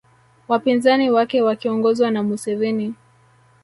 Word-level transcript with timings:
Wapinzani 0.47 1.11
wake 1.11 1.41
wakiongozwa 1.41 2.11
na 2.11 2.23
Museveni 2.23 2.93